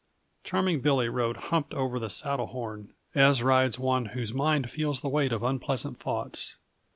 [0.43, 5.09] _Charming Billy rode humped over the saddle horn, as rides one whose mind feels the
[5.09, 6.57] weight of unpleasant thoughts.